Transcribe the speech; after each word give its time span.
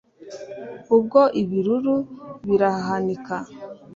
Ubwo 0.95 1.21
ibiruru 1.41 1.95
birahanika 2.47 3.37